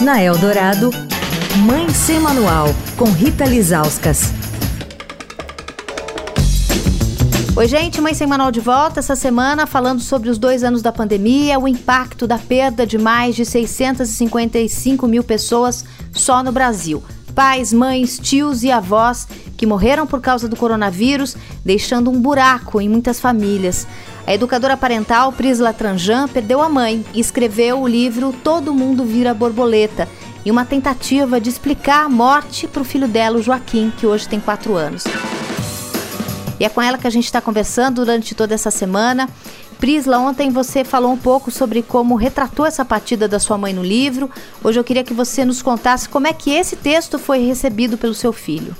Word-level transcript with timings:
Na 0.00 0.20
Eldorado, 0.20 0.90
Mãe 1.64 1.88
Sem 1.90 2.18
Manual, 2.18 2.66
com 2.96 3.04
Rita 3.04 3.44
Lizauskas. 3.44 4.32
Oi, 7.56 7.68
gente, 7.68 8.00
Mãe 8.00 8.12
Sem 8.12 8.26
Manual 8.26 8.50
de 8.50 8.58
volta 8.58 8.98
essa 8.98 9.14
semana 9.14 9.66
falando 9.66 10.00
sobre 10.00 10.28
os 10.28 10.36
dois 10.36 10.64
anos 10.64 10.82
da 10.82 10.90
pandemia, 10.90 11.60
o 11.60 11.68
impacto 11.68 12.26
da 12.26 12.36
perda 12.36 12.84
de 12.84 12.98
mais 12.98 13.36
de 13.36 13.44
655 13.44 15.06
mil 15.06 15.22
pessoas 15.22 15.84
só 16.12 16.42
no 16.42 16.50
Brasil. 16.50 17.00
Pais, 17.34 17.72
mães, 17.72 18.18
tios 18.18 18.62
e 18.62 18.70
avós 18.70 19.26
que 19.56 19.66
morreram 19.66 20.06
por 20.06 20.20
causa 20.20 20.48
do 20.48 20.56
coronavírus, 20.56 21.36
deixando 21.64 22.10
um 22.10 22.20
buraco 22.20 22.80
em 22.80 22.88
muitas 22.88 23.18
famílias. 23.18 23.86
A 24.26 24.32
educadora 24.32 24.76
parental 24.76 25.32
Prisla 25.32 25.72
Tranjan 25.72 26.28
perdeu 26.28 26.62
a 26.62 26.68
mãe 26.68 27.04
e 27.12 27.20
escreveu 27.20 27.80
o 27.80 27.88
livro 27.88 28.32
Todo 28.44 28.72
Mundo 28.72 29.04
Vira 29.04 29.34
Borboleta, 29.34 30.08
em 30.46 30.50
uma 30.50 30.64
tentativa 30.64 31.40
de 31.40 31.50
explicar 31.50 32.04
a 32.04 32.08
morte 32.08 32.68
para 32.68 32.82
o 32.82 32.84
filho 32.84 33.08
dela, 33.08 33.38
o 33.38 33.42
Joaquim, 33.42 33.92
que 33.96 34.06
hoje 34.06 34.28
tem 34.28 34.38
quatro 34.38 34.74
anos. 34.74 35.04
E 36.60 36.64
é 36.64 36.68
com 36.68 36.80
ela 36.80 36.98
que 36.98 37.06
a 37.06 37.10
gente 37.10 37.24
está 37.24 37.40
conversando 37.40 37.96
durante 37.96 38.34
toda 38.34 38.54
essa 38.54 38.70
semana. 38.70 39.28
Prisla, 39.84 40.18
ontem 40.18 40.48
você 40.48 40.82
falou 40.82 41.12
um 41.12 41.18
pouco 41.18 41.50
sobre 41.50 41.82
como 41.82 42.14
retratou 42.14 42.64
essa 42.64 42.86
partida 42.86 43.28
da 43.28 43.38
sua 43.38 43.58
mãe 43.58 43.74
no 43.74 43.82
livro. 43.82 44.30
Hoje 44.64 44.80
eu 44.80 44.82
queria 44.82 45.04
que 45.04 45.12
você 45.12 45.44
nos 45.44 45.60
contasse 45.60 46.08
como 46.08 46.26
é 46.26 46.32
que 46.32 46.50
esse 46.50 46.74
texto 46.74 47.18
foi 47.18 47.40
recebido 47.40 47.98
pelo 47.98 48.14
seu 48.14 48.32
filho. 48.32 48.74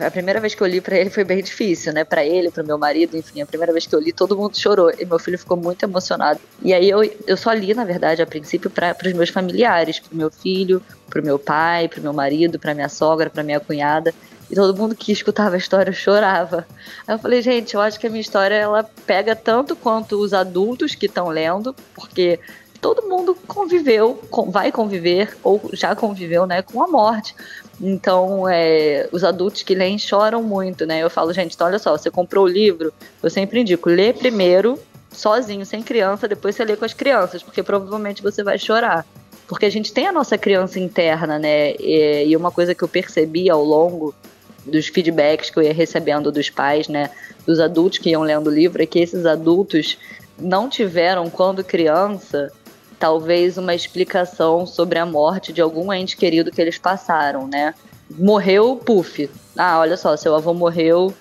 A 0.00 0.10
primeira 0.10 0.40
vez 0.40 0.56
que 0.56 0.60
eu 0.60 0.66
li 0.66 0.80
para 0.80 0.96
ele 0.96 1.10
foi 1.10 1.22
bem 1.22 1.40
difícil, 1.44 1.92
né? 1.92 2.02
Para 2.02 2.24
ele, 2.24 2.50
para 2.50 2.64
meu 2.64 2.76
marido, 2.76 3.16
enfim, 3.16 3.40
a 3.40 3.46
primeira 3.46 3.72
vez 3.72 3.86
que 3.86 3.94
eu 3.94 4.00
li, 4.00 4.12
todo 4.12 4.36
mundo 4.36 4.58
chorou 4.58 4.90
e 4.98 5.04
meu 5.04 5.20
filho 5.20 5.38
ficou 5.38 5.56
muito 5.56 5.84
emocionado. 5.84 6.40
E 6.60 6.74
aí 6.74 6.90
eu, 6.90 7.08
eu 7.24 7.36
só 7.36 7.52
li, 7.52 7.72
na 7.72 7.84
verdade, 7.84 8.20
a 8.20 8.26
princípio 8.26 8.68
para 8.68 8.96
os 9.06 9.12
meus 9.12 9.28
familiares, 9.28 10.00
para 10.00 10.18
meu 10.18 10.28
filho, 10.28 10.82
para 11.08 11.22
meu 11.22 11.38
pai, 11.38 11.86
para 11.86 12.00
meu 12.00 12.12
marido, 12.12 12.58
para 12.58 12.74
minha 12.74 12.88
sogra, 12.88 13.30
para 13.30 13.44
minha 13.44 13.60
cunhada. 13.60 14.12
E 14.50 14.54
todo 14.54 14.76
mundo 14.76 14.94
que 14.94 15.12
escutava 15.12 15.54
a 15.54 15.58
história 15.58 15.92
chorava. 15.92 16.66
Aí 17.06 17.14
eu 17.14 17.18
falei, 17.18 17.42
gente, 17.42 17.74
eu 17.74 17.80
acho 17.80 18.00
que 18.00 18.06
a 18.06 18.10
minha 18.10 18.20
história 18.20 18.54
ela 18.54 18.88
pega 19.06 19.36
tanto 19.36 19.76
quanto 19.76 20.20
os 20.20 20.32
adultos 20.32 20.94
que 20.94 21.06
estão 21.06 21.28
lendo, 21.28 21.74
porque 21.94 22.40
todo 22.80 23.08
mundo 23.08 23.36
conviveu, 23.46 24.22
vai 24.48 24.72
conviver 24.72 25.36
ou 25.42 25.60
já 25.72 25.94
conviveu, 25.94 26.46
né, 26.46 26.62
com 26.62 26.82
a 26.82 26.86
morte. 26.86 27.34
Então, 27.80 28.48
é, 28.48 29.08
os 29.12 29.22
adultos 29.22 29.62
que 29.62 29.74
leem 29.74 29.98
choram 29.98 30.42
muito, 30.42 30.84
né? 30.86 31.00
Eu 31.02 31.10
falo, 31.10 31.32
gente, 31.32 31.54
então 31.54 31.66
olha 31.66 31.78
só, 31.78 31.96
você 31.96 32.10
comprou 32.10 32.44
o 32.44 32.48
livro, 32.48 32.92
eu 33.22 33.30
sempre 33.30 33.60
indico, 33.60 33.88
lê 33.88 34.12
primeiro, 34.12 34.78
sozinho, 35.12 35.64
sem 35.64 35.82
criança, 35.82 36.26
depois 36.26 36.56
você 36.56 36.64
lê 36.64 36.76
com 36.76 36.84
as 36.84 36.94
crianças, 36.94 37.42
porque 37.42 37.62
provavelmente 37.62 38.22
você 38.22 38.42
vai 38.42 38.58
chorar. 38.58 39.06
Porque 39.46 39.64
a 39.64 39.70
gente 39.70 39.92
tem 39.92 40.06
a 40.06 40.12
nossa 40.12 40.36
criança 40.36 40.78
interna, 40.78 41.38
né? 41.38 41.72
E, 41.76 42.26
e 42.28 42.36
uma 42.36 42.50
coisa 42.50 42.74
que 42.74 42.82
eu 42.82 42.88
percebi 42.88 43.48
ao 43.48 43.64
longo 43.64 44.14
dos 44.68 44.88
feedbacks 44.88 45.50
que 45.50 45.58
eu 45.58 45.62
ia 45.62 45.72
recebendo 45.72 46.30
dos 46.30 46.50
pais, 46.50 46.88
né, 46.88 47.10
dos 47.46 47.58
adultos 47.58 47.98
que 47.98 48.10
iam 48.10 48.22
lendo 48.22 48.48
o 48.48 48.54
livro, 48.54 48.82
é 48.82 48.86
que 48.86 48.98
esses 48.98 49.26
adultos 49.26 49.98
não 50.38 50.68
tiveram, 50.68 51.28
quando 51.28 51.64
criança, 51.64 52.52
talvez 52.98 53.58
uma 53.58 53.74
explicação 53.74 54.66
sobre 54.66 54.98
a 54.98 55.06
morte 55.06 55.52
de 55.52 55.60
algum 55.60 55.92
ente 55.92 56.16
querido 56.16 56.50
que 56.50 56.60
eles 56.60 56.78
passaram, 56.78 57.46
né? 57.46 57.74
Morreu, 58.10 58.76
puf. 58.76 59.28
Ah, 59.56 59.78
olha 59.80 59.96
só, 59.96 60.16
seu 60.16 60.34
avô 60.34 60.54
morreu, 60.54 61.12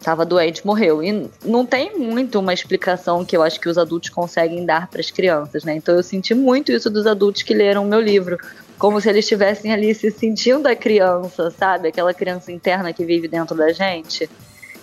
estava 0.00 0.24
doente, 0.24 0.66
morreu. 0.66 1.02
E 1.02 1.30
não 1.44 1.64
tem 1.64 1.96
muito 1.96 2.38
uma 2.38 2.52
explicação 2.52 3.24
que 3.24 3.36
eu 3.36 3.42
acho 3.42 3.60
que 3.60 3.68
os 3.68 3.78
adultos 3.78 4.08
conseguem 4.08 4.64
dar 4.64 4.88
para 4.88 5.00
as 5.00 5.10
crianças, 5.10 5.62
né? 5.62 5.76
Então 5.76 5.94
eu 5.94 6.02
senti 6.02 6.34
muito 6.34 6.72
isso 6.72 6.90
dos 6.90 7.06
adultos 7.06 7.42
que 7.42 7.54
leram 7.54 7.84
o 7.84 7.86
meu 7.86 8.00
livro, 8.00 8.38
como 8.78 9.00
se 9.00 9.08
eles 9.08 9.24
estivessem 9.24 9.72
ali 9.72 9.94
se 9.94 10.10
sentindo 10.10 10.66
a 10.66 10.74
criança, 10.74 11.50
sabe? 11.50 11.88
Aquela 11.88 12.14
criança 12.14 12.50
interna 12.50 12.92
que 12.92 13.04
vive 13.04 13.28
dentro 13.28 13.54
da 13.54 13.72
gente. 13.72 14.28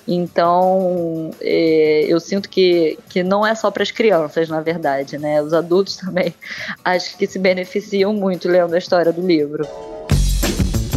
Então, 0.07 1.31
é, 1.41 2.05
eu 2.07 2.17
sinto 2.19 2.47
que, 2.47 2.97
que 3.09 3.21
não 3.23 3.45
é 3.45 3.53
só 3.53 3.69
para 3.69 3.83
as 3.83 3.91
crianças, 3.91 4.47
na 4.47 4.61
verdade, 4.61 5.17
né? 5.17 5.41
Os 5.41 5.53
adultos 5.53 5.97
também 5.97 6.33
acho 6.85 7.17
que 7.17 7.27
se 7.27 7.37
beneficiam 7.37 8.13
muito 8.13 8.47
lendo 8.47 8.73
a 8.73 8.77
história 8.77 9.11
do 9.11 9.25
livro. 9.25 9.67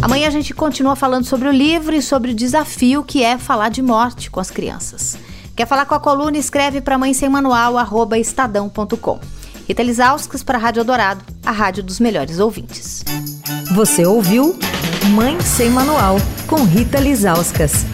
Amanhã 0.02 0.28
a 0.28 0.30
gente 0.30 0.54
continua 0.54 0.96
falando 0.96 1.26
sobre 1.26 1.48
o 1.48 1.52
livro 1.52 1.94
e 1.94 2.00
sobre 2.00 2.30
o 2.30 2.34
desafio 2.34 3.04
que 3.04 3.22
é 3.22 3.36
falar 3.36 3.68
de 3.68 3.82
morte 3.82 4.30
com 4.30 4.40
as 4.40 4.50
crianças. 4.50 5.18
Quer 5.54 5.66
falar 5.66 5.84
com 5.84 5.94
a 5.94 6.00
coluna? 6.00 6.38
Escreve 6.38 6.80
para 6.80 6.96
mãe 6.96 7.12
sem 7.12 7.28
manual, 7.28 7.76
arroba 7.76 8.18
estadão.com. 8.18 9.20
Rita 9.68 9.82
Lisauskas 9.82 10.42
para 10.42 10.58
a 10.58 10.60
Rádio 10.60 10.84
Dourado, 10.84 11.22
a 11.44 11.50
rádio 11.50 11.82
dos 11.82 12.00
melhores 12.00 12.40
ouvintes. 12.40 13.04
Você 13.74 14.04
ouviu 14.04 14.58
Mãe 15.14 15.40
Sem 15.40 15.70
Manual, 15.70 16.16
com 16.46 16.64
Rita 16.64 16.98
Lisauskas. 16.98 17.84